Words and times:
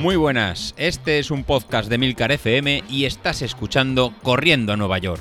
Muy 0.00 0.16
buenas, 0.16 0.74
este 0.78 1.18
es 1.18 1.30
un 1.30 1.44
podcast 1.44 1.90
de 1.90 1.98
Milcar 1.98 2.32
FM 2.32 2.84
y 2.88 3.04
estás 3.04 3.42
escuchando 3.42 4.14
Corriendo 4.22 4.72
a 4.72 4.76
Nueva 4.78 4.96
York. 4.96 5.20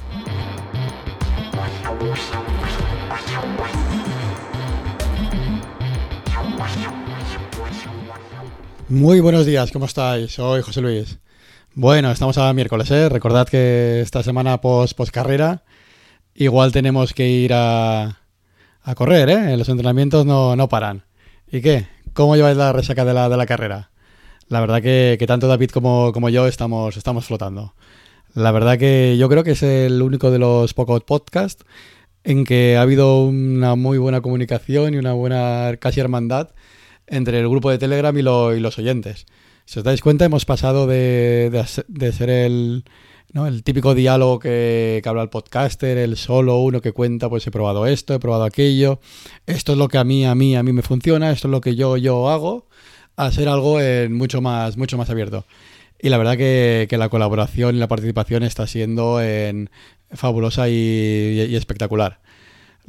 Muy 8.87 9.19
buenos 9.19 9.45
días, 9.45 9.69
¿cómo 9.73 9.83
estáis? 9.83 10.31
Soy 10.31 10.61
José 10.61 10.79
Luis. 10.79 11.19
Bueno, 11.73 12.09
estamos 12.09 12.37
a 12.37 12.53
miércoles, 12.53 12.89
¿eh? 12.91 13.09
Recordad 13.09 13.49
que 13.49 13.99
esta 13.99 14.23
semana 14.23 14.61
post, 14.61 14.95
post 14.95 15.11
carrera 15.13 15.63
igual 16.33 16.71
tenemos 16.71 17.13
que 17.13 17.27
ir 17.27 17.51
a, 17.53 18.21
a 18.81 18.95
correr, 18.95 19.29
¿eh? 19.29 19.57
Los 19.57 19.67
entrenamientos 19.67 20.25
no, 20.25 20.55
no 20.55 20.69
paran. 20.69 21.03
¿Y 21.51 21.59
qué? 21.59 21.87
¿Cómo 22.13 22.37
lleváis 22.37 22.55
la 22.55 22.71
resaca 22.71 23.03
de 23.03 23.13
la, 23.13 23.27
de 23.27 23.35
la 23.35 23.45
carrera? 23.45 23.88
La 24.49 24.59
verdad 24.59 24.81
que, 24.81 25.23
tanto 25.27 25.47
David 25.47 25.69
como, 25.69 26.11
como, 26.11 26.29
yo 26.29 26.47
estamos, 26.47 26.97
estamos 26.97 27.25
flotando. 27.25 27.75
La 28.33 28.51
verdad 28.51 28.77
que 28.77 29.15
yo 29.17 29.29
creo 29.29 29.43
que 29.43 29.51
es 29.51 29.63
el 29.63 30.01
único 30.01 30.31
de 30.31 30.39
los 30.39 30.73
pocos 30.73 31.03
podcasts 31.03 31.65
en 32.23 32.45
que 32.45 32.75
ha 32.75 32.81
habido 32.81 33.23
una 33.25 33.75
muy 33.75 33.97
buena 33.97 34.21
comunicación 34.21 34.93
y 34.93 34.97
una 34.97 35.13
buena 35.13 35.77
casi 35.79 35.99
hermandad 35.99 36.49
entre 37.07 37.39
el 37.39 37.47
grupo 37.47 37.69
de 37.69 37.77
Telegram 37.77 38.15
y 38.17 38.21
los 38.21 38.77
oyentes. 38.77 39.25
Si 39.65 39.79
os 39.79 39.85
dais 39.85 40.01
cuenta, 40.01 40.25
hemos 40.25 40.45
pasado 40.45 40.87
de, 40.87 41.49
de, 41.51 41.65
de 41.87 42.11
ser 42.11 42.29
el, 42.31 42.85
¿no? 43.33 43.45
el 43.45 43.63
típico 43.63 43.93
diálogo 43.93 44.39
que, 44.39 44.99
que, 45.03 45.09
habla 45.09 45.21
el 45.21 45.29
podcaster, 45.29 45.97
el 45.97 46.17
solo 46.17 46.57
uno 46.57 46.81
que 46.81 46.91
cuenta, 46.91 47.29
pues 47.29 47.45
he 47.45 47.51
probado 47.51 47.85
esto, 47.85 48.15
he 48.15 48.19
probado 48.19 48.45
aquello, 48.45 48.99
esto 49.45 49.73
es 49.73 49.77
lo 49.77 49.87
que 49.87 49.99
a 49.99 50.03
mí, 50.03 50.25
a 50.25 50.33
mí, 50.33 50.55
a 50.55 50.63
mí 50.63 50.73
me 50.73 50.81
funciona, 50.81 51.31
esto 51.31 51.47
es 51.47 51.51
lo 51.51 51.61
que 51.61 51.75
yo, 51.75 51.97
yo 51.97 52.29
hago, 52.29 52.67
a 53.25 53.31
ser 53.31 53.49
algo 53.49 53.81
en 53.81 54.13
mucho 54.13 54.41
más, 54.41 54.77
mucho 54.77 54.97
más 54.97 55.09
abierto. 55.09 55.45
Y 56.01 56.09
la 56.09 56.17
verdad 56.17 56.37
que, 56.37 56.87
la 56.97 57.09
colaboración 57.09 57.75
y 57.75 57.79
la 57.79 57.87
participación 57.87 58.43
está 58.43 58.67
siendo 58.67 59.21
en, 59.21 59.69
fabulosa 60.11 60.69
y 60.69 61.55
espectacular. 61.55 62.19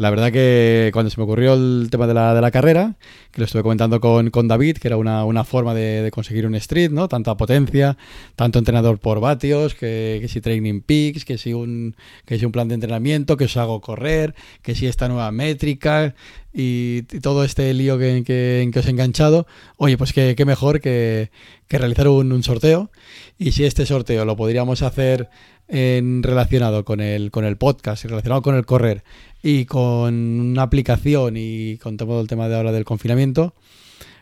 La 0.01 0.09
verdad 0.09 0.33
que 0.33 0.89
cuando 0.95 1.11
se 1.11 1.21
me 1.21 1.25
ocurrió 1.25 1.53
el 1.53 1.89
tema 1.91 2.07
de 2.07 2.15
la, 2.15 2.35
de 2.35 2.41
la 2.41 2.51
carrera, 2.51 2.97
que 3.33 3.43
lo 3.43 3.45
estuve 3.45 3.63
comentando 3.63 4.01
con, 4.01 4.31
con 4.31 4.49
David, 4.49 4.79
que 4.79 4.89
era 4.89 4.97
una, 4.97 5.27
una 5.27 5.45
forma 5.45 5.75
de, 5.75 6.11
conseguir 6.11 6.47
un 6.47 6.55
street, 6.55 6.91
¿no? 6.91 7.07
Tanta 7.07 7.37
potencia, 7.37 7.99
tanto 8.35 8.59
entrenador 8.59 8.99
por 8.99 9.21
vatios, 9.21 9.75
que, 9.75 10.17
que, 10.23 10.27
si 10.27 10.41
training 10.41 10.81
peaks, 10.81 11.27
que 11.27 11.37
si, 11.37 11.53
un, 11.53 11.97
que 12.25 12.39
si 12.39 12.47
un 12.47 12.53
plan 12.53 12.69
de 12.69 12.77
entrenamiento, 12.77 13.37
que 13.37 13.45
os 13.45 13.59
hago 13.59 13.83
correr, 13.83 14.35
que 14.63 14.75
si 14.75 14.87
esta 14.87 15.07
nueva 15.07 15.31
métrica 15.33 16.15
y, 16.55 17.03
todo 17.21 17.45
este 17.45 17.75
lío 17.75 17.99
que, 17.99 18.17
en 18.63 18.71
que 18.73 18.79
os 18.79 18.87
he 18.87 18.91
enganchado. 18.91 19.47
Oye, 19.77 19.99
pues 19.99 20.15
qué 20.15 20.45
mejor 20.47 20.81
que, 20.81 21.31
que 21.69 21.77
realizar 21.77 22.09
un, 22.09 22.33
un 22.33 22.43
sorteo. 22.43 22.91
Y 23.39 23.53
si 23.53 23.65
este 23.65 23.85
sorteo 23.85 24.25
lo 24.25 24.35
podríamos 24.35 24.81
hacer 24.81 25.29
en 25.71 26.23
relacionado 26.23 26.85
con 26.85 27.01
el, 27.01 27.31
con 27.31 27.45
el 27.45 27.57
podcast 27.57 28.05
y 28.05 28.09
relacionado 28.09 28.43
con 28.43 28.57
el 28.57 28.67
correr 28.67 29.05
y 29.43 29.65
con 29.65 30.15
una 30.15 30.63
aplicación 30.63 31.35
y 31.37 31.79
con 31.79 31.97
todo 31.97 32.21
el 32.21 32.27
tema 32.27 32.49
de 32.49 32.57
ahora 32.57 32.73
del 32.73 32.85
confinamiento, 32.85 33.55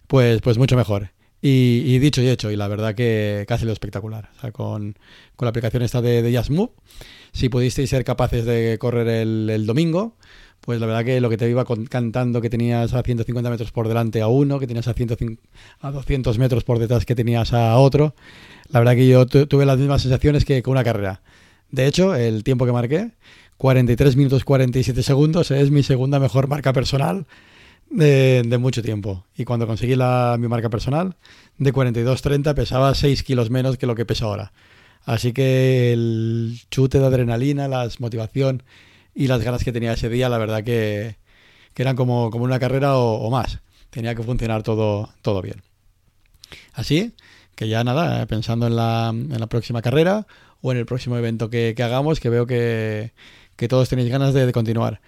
pues, 0.06 0.40
pues 0.42 0.58
mucho 0.58 0.76
mejor. 0.76 1.10
Y, 1.40 1.84
y, 1.86 1.98
dicho 2.00 2.20
y 2.20 2.28
hecho, 2.28 2.50
y 2.50 2.56
la 2.56 2.66
verdad 2.66 2.94
que 2.94 3.44
casi 3.46 3.64
lo 3.64 3.72
espectacular. 3.72 4.30
O 4.36 4.40
sea, 4.40 4.52
con, 4.52 4.96
con, 5.36 5.46
la 5.46 5.50
aplicación 5.50 5.82
esta 5.82 6.02
de, 6.02 6.20
de 6.20 6.36
Just 6.36 6.50
Move, 6.50 6.72
si 7.32 7.48
pudisteis 7.48 7.90
ser 7.90 8.04
capaces 8.04 8.44
de 8.44 8.76
correr 8.80 9.06
el, 9.06 9.48
el, 9.48 9.64
domingo, 9.64 10.16
pues 10.60 10.80
la 10.80 10.86
verdad 10.86 11.04
que 11.04 11.20
lo 11.20 11.30
que 11.30 11.36
te 11.36 11.48
iba 11.48 11.64
cantando 11.88 12.40
que 12.40 12.50
tenías 12.50 12.92
a 12.92 13.02
150 13.02 13.50
metros 13.50 13.70
por 13.70 13.86
delante 13.86 14.20
a 14.20 14.26
uno, 14.26 14.58
que 14.58 14.66
tenías 14.66 14.88
a, 14.88 14.94
150, 14.94 15.40
a 15.80 15.90
200 15.92 16.38
metros 16.38 16.64
por 16.64 16.80
detrás 16.80 17.06
que 17.06 17.14
tenías 17.14 17.52
a 17.52 17.76
otro, 17.76 18.16
la 18.68 18.80
verdad 18.80 18.96
que 18.96 19.06
yo 19.06 19.26
tuve 19.26 19.64
las 19.64 19.78
mismas 19.78 20.02
sensaciones 20.02 20.44
que 20.44 20.62
con 20.62 20.72
una 20.72 20.84
carrera. 20.84 21.22
De 21.70 21.86
hecho, 21.86 22.14
el 22.14 22.44
tiempo 22.44 22.66
que 22.66 22.72
marqué, 22.72 23.10
43 23.58 24.16
minutos 24.16 24.44
47 24.44 25.02
segundos, 25.02 25.50
es 25.50 25.70
mi 25.70 25.82
segunda 25.82 26.18
mejor 26.18 26.48
marca 26.48 26.72
personal 26.72 27.26
de, 27.90 28.58
mucho 28.58 28.82
tiempo. 28.82 29.24
Y 29.36 29.44
cuando 29.44 29.66
conseguí 29.66 29.94
la, 29.94 30.36
mi 30.38 30.48
marca 30.48 30.70
personal, 30.70 31.16
de 31.58 31.72
42.30 31.72 32.54
pesaba 32.54 32.94
6 32.94 33.22
kilos 33.22 33.50
menos 33.50 33.76
que 33.76 33.86
lo 33.86 33.94
que 33.94 34.06
pesa 34.06 34.26
ahora. 34.26 34.52
Así 35.04 35.32
que 35.32 35.92
el 35.92 36.60
chute 36.70 36.98
de 36.98 37.06
adrenalina, 37.06 37.68
la 37.68 37.88
motivación 37.98 38.62
y 39.14 39.26
las 39.26 39.42
ganas 39.42 39.64
que 39.64 39.72
tenía 39.72 39.92
ese 39.92 40.08
día, 40.08 40.28
la 40.28 40.38
verdad 40.38 40.62
que, 40.64 41.16
que 41.74 41.82
eran 41.82 41.96
como, 41.96 42.30
como, 42.30 42.44
una 42.44 42.58
carrera 42.58 42.96
o, 42.96 43.14
o, 43.14 43.30
más. 43.30 43.60
Tenía 43.90 44.14
que 44.14 44.22
funcionar 44.22 44.62
todo, 44.62 45.10
todo 45.22 45.40
bien. 45.42 45.62
Así 46.74 47.14
que 47.54 47.68
ya 47.68 47.82
nada, 47.82 48.24
pensando 48.26 48.68
en 48.68 48.76
la, 48.76 49.08
en 49.08 49.40
la 49.40 49.48
próxima 49.48 49.82
carrera 49.82 50.26
o 50.60 50.72
en 50.72 50.78
el 50.78 50.86
próximo 50.86 51.16
evento 51.16 51.50
que, 51.50 51.74
hagamos, 51.78 52.20
que 52.20 52.30
veo 52.30 52.46
que, 52.46 53.12
todos 53.68 53.88
tenéis 53.88 54.10
ganas 54.10 54.34
de, 54.34 54.52
continuar. 54.52 55.00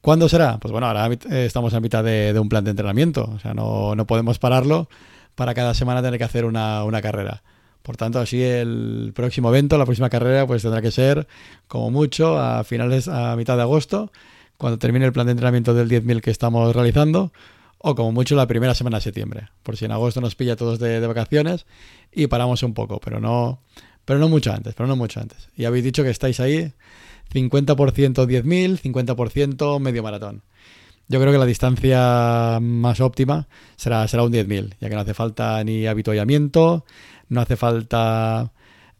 ¿Cuándo 0.00 0.28
será? 0.28 0.58
Pues 0.58 0.72
bueno, 0.72 0.86
ahora 0.86 1.08
eh, 1.12 1.44
estamos 1.44 1.74
a 1.74 1.80
mitad 1.80 2.04
de, 2.04 2.38
un 2.38 2.48
plan 2.48 2.64
de 2.64 2.70
entrenamiento, 2.70 3.24
o 3.24 3.38
sea, 3.38 3.54
no, 3.54 3.94
no 3.94 4.06
podemos 4.06 4.38
pararlo 4.38 4.88
para 5.34 5.54
cada 5.54 5.74
semana 5.74 6.02
tener 6.02 6.18
que 6.18 6.24
hacer 6.24 6.44
una, 6.44 6.84
una 6.84 7.02
carrera. 7.02 7.42
Por 7.82 7.96
tanto, 7.96 8.18
así 8.20 8.42
el 8.42 9.12
próximo 9.14 9.48
evento, 9.48 9.78
la 9.78 9.84
próxima 9.86 10.10
carrera, 10.10 10.46
pues 10.46 10.62
tendrá 10.62 10.82
que 10.82 10.90
ser 10.90 11.26
como 11.68 11.90
mucho 11.90 12.38
a 12.38 12.62
finales, 12.64 13.08
a 13.08 13.34
mitad 13.36 13.56
de 13.56 13.62
agosto, 13.62 14.12
cuando 14.56 14.78
termine 14.78 15.06
el 15.06 15.12
plan 15.12 15.26
de 15.26 15.32
entrenamiento 15.32 15.72
del 15.72 15.88
10.000 15.88 16.20
que 16.20 16.30
estamos 16.30 16.74
realizando, 16.74 17.32
o 17.78 17.94
como 17.94 18.12
mucho 18.12 18.34
la 18.34 18.46
primera 18.46 18.74
semana 18.74 18.98
de 18.98 19.02
septiembre, 19.02 19.48
por 19.62 19.76
si 19.76 19.84
en 19.84 19.92
agosto 19.92 20.20
nos 20.20 20.34
pilla 20.34 20.56
todos 20.56 20.78
de 20.80 21.06
vacaciones 21.06 21.64
y 22.12 22.26
paramos 22.26 22.62
un 22.62 22.74
poco, 22.74 23.00
pero 23.00 23.20
no, 23.20 23.60
pero 24.08 24.18
no 24.18 24.30
mucho 24.30 24.54
antes, 24.54 24.72
pero 24.72 24.86
no 24.86 24.96
mucho 24.96 25.20
antes. 25.20 25.50
Y 25.54 25.66
habéis 25.66 25.84
dicho 25.84 26.02
que 26.02 26.08
estáis 26.08 26.40
ahí 26.40 26.72
50% 27.30 27.76
10.000, 27.76 28.80
50% 28.80 29.80
medio 29.80 30.02
maratón. 30.02 30.44
Yo 31.08 31.20
creo 31.20 31.30
que 31.30 31.36
la 31.36 31.44
distancia 31.44 32.58
más 32.58 33.02
óptima 33.02 33.48
será, 33.76 34.08
será 34.08 34.22
un 34.22 34.32
10.000, 34.32 34.76
ya 34.80 34.88
que 34.88 34.94
no 34.94 35.02
hace 35.02 35.12
falta 35.12 35.62
ni 35.62 35.86
habituallamiento, 35.86 36.86
no 37.28 37.42
hace 37.42 37.56
falta 37.56 38.50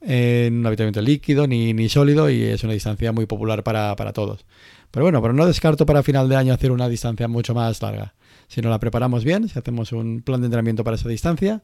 eh, 0.03 0.51
un 0.53 0.67
habituallamiento 0.67 1.01
líquido 1.01 1.47
ni, 1.47 1.73
ni, 1.73 1.89
sólido 1.89 2.29
y 2.29 2.43
es 2.43 2.63
una 2.63 2.75
distancia 2.75 3.11
muy 3.11 3.25
popular 3.25 3.63
para, 3.63 3.97
para, 3.97 4.13
todos. 4.13 4.45
Pero 4.91 5.07
bueno, 5.07 5.23
pero 5.23 5.33
no 5.33 5.47
descarto 5.47 5.87
para 5.87 6.03
final 6.03 6.29
de 6.29 6.37
año 6.37 6.53
hacer 6.53 6.71
una 6.71 6.87
distancia 6.87 7.29
mucho 7.29 7.55
más 7.55 7.81
larga. 7.81 8.13
Si 8.47 8.61
nos 8.61 8.69
la 8.69 8.79
preparamos 8.79 9.25
bien, 9.25 9.49
si 9.49 9.59
hacemos 9.59 9.91
un 9.93 10.21
plan 10.21 10.43
de 10.43 10.49
entrenamiento 10.49 10.85
para 10.85 10.97
esa 10.97 11.09
distancia, 11.09 11.63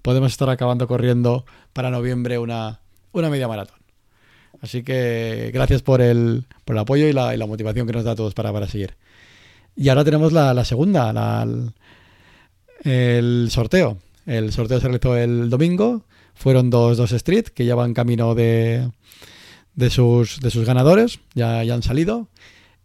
podemos 0.00 0.32
estar 0.32 0.48
acabando 0.48 0.86
corriendo 0.88 1.44
para 1.74 1.90
noviembre 1.90 2.38
una, 2.38 2.80
una 3.20 3.30
media 3.30 3.48
maratón. 3.48 3.78
Así 4.60 4.82
que 4.82 5.50
gracias 5.52 5.82
por 5.82 6.00
el, 6.00 6.44
por 6.64 6.76
el 6.76 6.80
apoyo 6.80 7.06
y 7.06 7.12
la, 7.12 7.46
motivación 7.46 7.86
que 7.86 7.92
nos 7.92 8.04
da 8.04 8.12
a 8.12 8.16
todos 8.16 8.34
para, 8.34 8.52
para 8.52 8.68
seguir. 8.68 8.94
Y 9.76 9.88
ahora 9.88 10.04
tenemos 10.04 10.32
la, 10.32 10.64
segunda, 10.64 11.12
la, 11.12 11.46
el 12.82 13.48
sorteo. 13.50 13.98
El 14.24 14.52
sorteo 14.52 14.80
se 14.80 14.88
realizó 14.88 15.16
el 15.16 15.50
domingo. 15.50 16.04
Fueron 16.34 16.70
dos, 16.70 16.96
dos 16.96 17.12
street 17.12 17.46
que 17.48 17.64
ya 17.64 17.74
van 17.74 17.94
camino 17.94 18.34
de, 18.34 18.90
de, 19.74 19.90
sus, 19.90 20.40
de 20.40 20.50
sus 20.50 20.66
ganadores. 20.66 21.20
Ya, 21.34 21.62
ya 21.62 21.74
han 21.74 21.82
salido. 21.82 22.28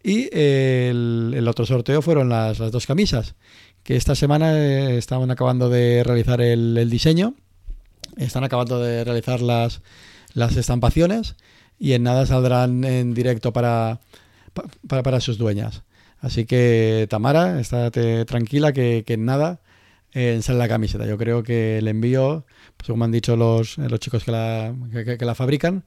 Y 0.03 0.29
el, 0.37 1.33
el, 1.35 1.47
otro 1.47 1.65
sorteo 1.65 2.01
fueron 2.01 2.27
las, 2.27 2.59
las, 2.59 2.71
dos 2.71 2.85
camisas. 2.85 3.35
Que 3.83 3.95
esta 3.95 4.15
semana 4.15 4.57
eh, 4.57 4.97
estaban 4.97 5.31
acabando 5.31 5.69
de 5.69 6.03
realizar 6.03 6.41
el, 6.41 6.77
el 6.77 6.89
diseño. 6.89 7.35
Están 8.17 8.43
acabando 8.43 8.79
de 8.79 9.03
realizar 9.05 9.41
las, 9.41 9.81
las 10.33 10.55
estampaciones 10.55 11.35
y 11.79 11.93
en 11.93 12.03
nada 12.03 12.25
saldrán 12.25 12.83
en 12.83 13.13
directo 13.13 13.53
para, 13.53 13.99
para, 14.87 15.19
sus 15.19 15.37
dueñas. 15.37 15.83
Así 16.19 16.45
que 16.45 17.07
Tamara, 17.09 17.59
estate 17.59 18.25
tranquila 18.25 18.73
que, 18.73 19.03
que 19.05 19.13
en 19.13 19.25
nada 19.25 19.61
eh, 20.13 20.39
sale 20.41 20.59
la 20.59 20.67
camiseta. 20.67 21.05
Yo 21.05 21.17
creo 21.17 21.43
que 21.43 21.79
el 21.79 21.87
envío, 21.87 22.45
pues 22.77 22.87
como 22.87 23.05
han 23.05 23.11
dicho 23.11 23.35
los, 23.35 23.77
los 23.77 23.99
chicos 23.99 24.23
que 24.23 24.31
la, 24.31 24.75
que, 24.93 25.25
la 25.25 25.35
fabrican, 25.35 25.83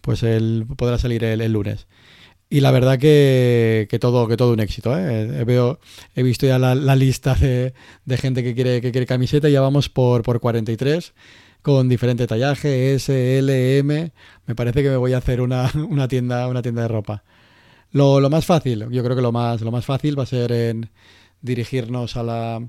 pues 0.00 0.22
el, 0.22 0.66
podrá 0.76 0.98
salir 0.98 1.24
el, 1.24 1.40
el 1.40 1.52
lunes. 1.52 1.86
Y 2.50 2.60
la 2.60 2.70
verdad 2.70 2.98
que, 2.98 3.88
que, 3.90 3.98
todo 3.98 4.28
que 4.28 4.36
todo 4.36 4.52
un 4.52 4.60
éxito. 4.60 4.96
¿eh? 4.96 5.42
Veo, 5.44 5.80
he 6.14 6.22
visto 6.22 6.46
ya 6.46 6.58
la, 6.58 6.74
lista 6.96 7.34
de, 7.34 7.72
de, 8.04 8.16
gente 8.18 8.44
que 8.44 8.54
quiere, 8.54 8.82
que 8.82 8.92
quiere 8.92 9.06
camiseta 9.06 9.48
ya 9.48 9.62
vamos 9.62 9.88
por, 9.88 10.22
por 10.22 10.38
43 10.38 11.14
con 11.62 11.88
diferente 11.88 12.26
tallaje, 12.26 12.94
S, 12.94 13.38
L, 13.38 13.78
M. 13.78 14.12
Me 14.46 14.54
parece 14.54 14.82
que 14.82 14.90
me 14.90 14.96
voy 14.96 15.12
a 15.14 15.18
hacer 15.18 15.40
una, 15.40 15.70
una 15.88 16.08
tienda, 16.08 16.48
una 16.48 16.62
tienda 16.62 16.82
de 16.82 16.88
ropa. 16.88 17.24
Lo, 17.92 18.28
más 18.30 18.46
fácil, 18.46 18.88
yo 18.90 19.04
creo 19.04 19.14
que 19.14 19.22
lo 19.22 19.32
más, 19.32 19.60
lo 19.60 19.70
más 19.70 19.84
fácil 19.84 20.18
va 20.18 20.22
a 20.22 20.26
ser 20.26 20.50
en 20.50 20.90
dirigirnos 21.42 22.16
a 22.16 22.22
la, 22.22 22.68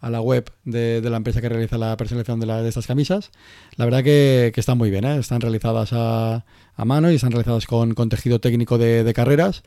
a 0.00 0.10
la 0.10 0.20
web 0.20 0.52
de, 0.64 1.00
de, 1.00 1.10
la 1.10 1.16
empresa 1.16 1.40
que 1.40 1.48
realiza 1.48 1.78
la 1.78 1.96
personalización 1.96 2.38
de, 2.38 2.46
de 2.46 2.68
estas 2.68 2.86
camisas. 2.86 3.30
La 3.76 3.86
verdad 3.86 4.04
que, 4.04 4.52
que 4.54 4.60
están 4.60 4.78
muy 4.78 4.90
bien, 4.90 5.04
¿eh? 5.04 5.18
están 5.18 5.40
realizadas 5.40 5.92
a, 5.92 6.44
a, 6.76 6.84
mano 6.84 7.10
y 7.10 7.16
están 7.16 7.32
realizadas 7.32 7.66
con, 7.66 7.94
con 7.94 8.08
tejido 8.08 8.38
técnico 8.38 8.78
de, 8.78 9.02
de, 9.02 9.14
carreras 9.14 9.64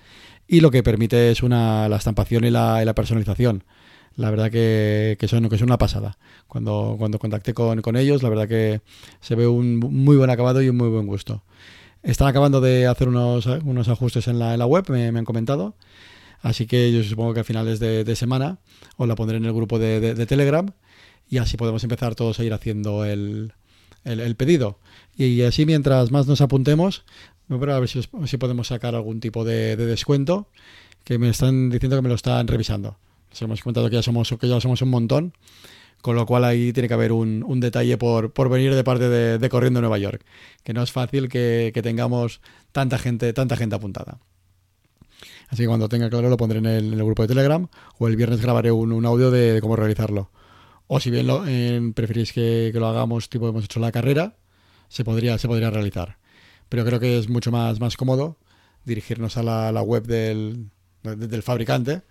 y 0.47 0.61
lo 0.61 0.71
que 0.71 0.81
permite 0.81 1.31
es 1.31 1.43
una, 1.43 1.89
la 1.89 1.97
estampación 1.97 2.45
y 2.45 2.51
la, 2.51 2.81
y 2.81 2.85
la 2.85 2.95
personalización. 2.95 3.65
La 4.15 4.29
verdad 4.29 4.51
que, 4.51 5.17
que, 5.19 5.27
son, 5.27 5.49
que 5.49 5.57
son 5.57 5.67
una 5.67 5.77
pasada. 5.77 6.17
Cuando, 6.47 6.95
cuando 6.97 7.19
contacté 7.19 7.53
con, 7.53 7.81
con 7.81 7.95
ellos, 7.95 8.23
la 8.23 8.29
verdad 8.29 8.47
que 8.47 8.81
se 9.21 9.35
ve 9.35 9.47
un 9.47 9.77
muy 9.77 10.17
buen 10.17 10.29
acabado 10.29 10.61
y 10.61 10.69
un 10.69 10.77
muy 10.77 10.89
buen 10.89 11.07
gusto. 11.07 11.43
Están 12.03 12.27
acabando 12.27 12.61
de 12.61 12.87
hacer 12.87 13.07
unos, 13.07 13.45
unos 13.45 13.89
ajustes 13.89 14.27
en 14.27 14.39
la, 14.39 14.53
en 14.53 14.59
la 14.59 14.65
web, 14.65 14.85
me, 14.89 15.07
han 15.07 15.25
comentado. 15.25 15.75
Así 16.41 16.67
que 16.67 16.91
yo 16.91 17.03
supongo 17.03 17.33
que 17.33 17.39
a 17.39 17.43
finales 17.43 17.79
de, 17.79 18.15
semana 18.15 18.59
os 18.97 19.07
la 19.07 19.15
pondré 19.15 19.37
en 19.37 19.45
el 19.45 19.53
grupo 19.53 19.79
de, 19.79 19.99
de, 19.99 20.25
Telegram 20.27 20.71
y 21.27 21.39
así 21.39 21.57
podemos 21.57 21.83
empezar 21.83 22.13
todos 22.13 22.39
a 22.39 22.43
ir 22.43 22.53
haciendo 22.53 23.03
el, 23.03 23.53
el, 24.03 24.19
el 24.19 24.35
pedido. 24.35 24.79
Y 25.17 25.41
así 25.41 25.65
mientras 25.65 26.11
más 26.11 26.27
nos 26.27 26.41
apuntemos, 26.41 27.03
a 27.49 27.79
ver 27.79 27.87
si, 27.87 28.01
si 28.25 28.37
podemos 28.37 28.67
sacar 28.67 28.95
algún 28.95 29.19
tipo 29.19 29.43
de, 29.43 29.75
descuento, 29.75 30.49
que 31.03 31.17
me 31.19 31.29
están 31.29 31.69
diciendo 31.69 31.95
que 31.95 32.01
me 32.01 32.09
lo 32.09 32.15
están 32.15 32.47
revisando. 32.47 32.97
Les 33.35 33.41
hemos 33.41 33.61
comentado 33.61 33.89
que 33.89 33.97
ya 33.97 34.01
somos, 34.01 34.81
un 34.81 34.89
montón, 34.89 35.33
con 36.01 36.15
lo 36.15 36.25
cual 36.25 36.45
ahí 36.45 36.71
tiene 36.71 36.87
que 36.87 36.93
haber 36.93 37.11
un, 37.11 37.59
detalle 37.59 37.97
por, 37.97 38.31
por, 38.31 38.47
venir 38.47 38.73
de 38.73 38.83
parte 38.83 39.09
de, 39.09 39.37
de, 39.37 39.49
Corriendo 39.49 39.81
Nueva 39.81 39.97
York, 39.97 40.23
que 40.63 40.73
no 40.73 40.81
es 40.81 40.93
fácil 40.93 41.27
que, 41.27 41.77
tengamos 41.83 42.39
tanta 42.71 42.97
gente, 42.97 43.33
tanta 43.33 43.57
gente 43.57 43.75
apuntada. 43.75 44.19
Así 45.49 45.63
que 45.63 45.67
cuando 45.67 45.89
tenga 45.89 46.09
claro 46.09 46.29
lo 46.29 46.37
pondré 46.37 46.59
en 46.59 46.65
el, 46.65 46.95
grupo 46.95 47.23
de 47.23 47.27
Telegram 47.27 47.67
o 47.99 48.07
el 48.07 48.15
viernes 48.15 48.41
grabaré 48.41 48.71
un, 48.71 49.05
audio 49.05 49.31
de, 49.31 49.59
cómo 49.59 49.75
realizarlo. 49.75 50.31
O 50.87 51.01
si 51.01 51.11
bien 51.11 51.27
lo, 51.27 51.43
eh, 51.45 51.91
preferís 51.93 52.31
que, 52.31 52.71
lo 52.73 52.87
hagamos 52.87 53.27
tipo 53.27 53.49
hemos 53.49 53.65
hecho 53.65 53.81
la 53.81 53.91
carrera, 53.91 54.37
se 54.87 55.03
podría, 55.03 55.37
se 55.37 55.49
podría 55.49 55.71
realizar. 55.71 56.19
Pero 56.69 56.85
creo 56.85 57.01
que 57.01 57.17
es 57.17 57.27
mucho 57.27 57.51
más, 57.51 57.79
cómodo 57.97 58.37
dirigirnos 58.85 59.35
a 59.35 59.43
la, 59.43 59.81
web 59.81 60.05
del 60.05 60.69
fabricante 61.43 62.03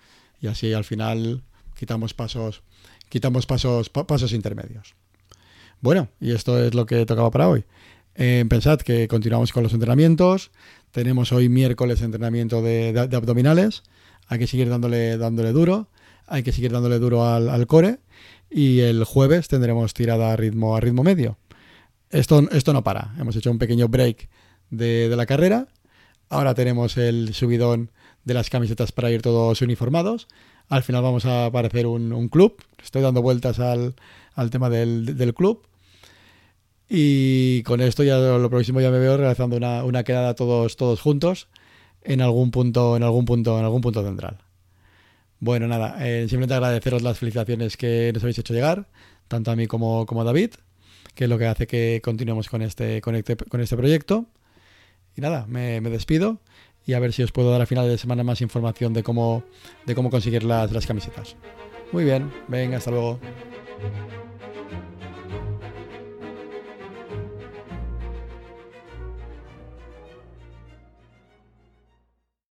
y 0.44 0.49
así 0.49 0.73
al 0.75 0.85
final 0.85 1.43
quitamos 1.75 2.12
pasos 2.14 2.62
quitamos 3.08 3.46
pasos, 3.46 3.91
pasos 3.91 4.32
intermedios. 4.32 4.96
Bueno, 5.81 6.08
y 6.20 6.32
esto 6.32 6.62
es 6.62 6.75
lo 6.75 6.85
que 6.85 7.06
tocaba 7.06 7.31
para 7.31 7.49
hoy. 7.49 7.64
Eh, 8.17 8.44
pensad 8.49 8.81
que 8.81 9.06
continuamos 9.06 9.52
con 9.52 9.62
los 9.62 9.73
entrenamientos. 9.73 10.50
Tenemos 10.91 11.31
hoy 11.32 11.49
miércoles 11.49 12.02
entrenamiento 12.02 12.61
de, 12.61 13.08
abdominales. 13.12 13.85
Hay 14.26 14.41
que 14.41 14.49
seguir 14.49 14.69
dándole, 14.69 15.17
dándole 15.17 15.52
duro. 15.52 15.88
Hay 16.26 16.43
que 16.43 16.50
seguir 16.50 16.73
dándole 16.73 16.99
duro 16.99 17.25
al, 17.25 17.67
core. 17.69 18.00
Y 18.50 18.81
el 18.81 19.05
jueves 19.05 19.46
tendremos 19.46 19.94
tirada 19.94 20.32
a 20.32 20.37
ritmo, 20.37 20.76
a 20.76 20.81
ritmo 20.81 21.05
medio. 21.05 21.38
Esto, 22.11 22.49
esto 22.50 22.73
no 22.73 22.82
para. 22.82 23.14
Hemos 23.19 23.37
hecho 23.37 23.52
un 23.52 23.58
pequeño 23.58 23.87
break 23.87 24.29
de 24.70 25.14
la 25.14 25.26
carrera. 25.26 25.69
Ahora 26.29 26.55
tenemos 26.55 26.96
el 26.96 27.32
subidón 27.32 27.93
de 28.24 28.34
las 28.34 28.50
camisetas 28.50 28.92
para 28.92 29.10
ir 29.10 29.22
todos 29.22 29.60
uniformados. 29.62 30.28
Al 30.68 30.82
final 30.82 31.02
vamos 31.02 31.26
a 31.26 31.46
aparecer 31.46 31.86
un, 31.86 32.12
un 32.12 32.28
club. 32.28 32.56
Estoy 32.82 33.02
dando 33.02 33.22
vueltas 33.22 33.60
al, 33.60 33.94
al 34.34 34.50
tema 34.50 34.70
del, 34.70 35.16
del, 35.16 35.34
club. 35.34 35.62
Y 36.88 37.62
con 37.62 37.80
esto 37.80 38.02
ya 38.02 38.18
lo 38.18 38.50
próximo 38.50 38.80
ya 38.80 38.90
me 38.90 38.98
veo 38.98 39.16
realizando 39.16 39.56
una, 39.56 39.84
una, 39.84 40.04
quedada 40.04 40.34
todos, 40.34 40.76
todos 40.76 41.00
juntos 41.00 41.48
en 42.02 42.20
algún 42.20 42.50
punto, 42.50 42.96
en 42.96 43.02
algún 43.02 43.24
punto, 43.24 43.58
en 43.58 43.64
algún 43.64 43.80
punto 43.80 44.02
central. 44.02 44.38
Bueno, 45.40 45.66
nada, 45.66 45.96
eh, 46.06 46.22
simplemente 46.22 46.54
agradeceros 46.54 47.02
las 47.02 47.18
felicitaciones 47.18 47.76
que 47.76 48.10
nos 48.14 48.22
habéis 48.22 48.38
hecho 48.38 48.54
llegar, 48.54 48.88
tanto 49.28 49.50
a 49.50 49.56
mí 49.56 49.66
como, 49.66 50.06
como 50.06 50.22
a 50.22 50.24
David, 50.24 50.52
que 51.14 51.24
es 51.24 51.30
lo 51.30 51.38
que 51.38 51.46
hace 51.46 51.66
que 51.66 52.00
continuemos 52.02 52.48
con 52.48 52.62
este, 52.62 53.00
con 53.00 53.14
este, 53.14 53.36
con 53.36 53.60
este 53.60 53.76
proyecto. 53.76 54.26
Y 55.16 55.20
nada, 55.20 55.46
me, 55.48 55.80
me 55.80 55.90
despido 55.90 56.40
y 56.86 56.94
a 56.94 56.98
ver 56.98 57.12
si 57.12 57.22
os 57.22 57.32
puedo 57.32 57.50
dar 57.50 57.62
a 57.62 57.66
final 57.66 57.88
de 57.88 57.98
semana 57.98 58.25
más 58.25 58.40
información 58.40 58.92
de 58.92 59.02
cómo, 59.02 59.42
de 59.86 59.94
cómo 59.94 60.10
conseguir 60.10 60.44
las, 60.44 60.72
las 60.72 60.86
camisetas. 60.86 61.36
Muy 61.92 62.04
bien, 62.04 62.32
venga, 62.48 62.78
hasta 62.78 62.90
luego. 62.90 63.19